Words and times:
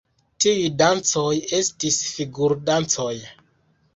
Tiuj 0.43 0.63
dancoj 0.81 1.33
estis 1.59 1.99
figur-dancoj. 2.15 3.13